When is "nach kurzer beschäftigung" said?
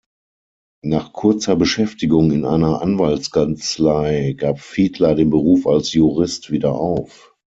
0.83-2.31